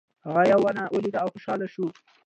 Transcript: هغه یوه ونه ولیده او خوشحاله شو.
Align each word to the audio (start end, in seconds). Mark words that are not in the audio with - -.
هغه 0.25 0.41
یوه 0.51 0.61
ونه 0.63 0.83
ولیده 0.95 1.19
او 1.23 1.29
خوشحاله 1.33 1.67
شو. 1.73 1.85